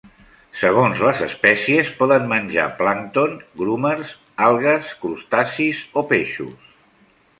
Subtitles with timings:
[0.59, 4.15] Segons les espècies poden menjar plàncton, grumers,
[4.49, 6.67] algues, crustacis o peixos.